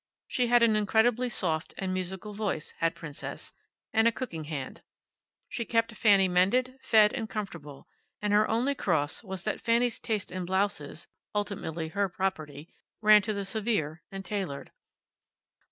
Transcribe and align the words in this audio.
She 0.27 0.47
had 0.47 0.63
an 0.63 0.75
incredibly 0.75 1.29
soft 1.29 1.75
and 1.77 1.93
musical 1.93 2.33
voice, 2.33 2.71
had 2.79 2.95
Princess, 2.95 3.53
and 3.93 4.07
a 4.07 4.11
cooking 4.11 4.45
hand. 4.45 4.81
She 5.47 5.63
kept 5.63 5.93
Fanny 5.93 6.27
mended, 6.27 6.79
fed 6.81 7.13
and 7.13 7.29
comfortable, 7.29 7.87
and 8.19 8.33
her 8.33 8.49
only 8.49 8.73
cross 8.73 9.23
was 9.23 9.43
that 9.43 9.61
Fanny's 9.61 9.99
taste 9.99 10.31
in 10.31 10.43
blouses 10.45 11.07
(ultimately 11.35 11.89
her 11.89 12.09
property) 12.09 12.73
ran 12.99 13.21
to 13.21 13.31
the 13.31 13.45
severe 13.45 14.01
and 14.11 14.25
tailored. 14.25 14.71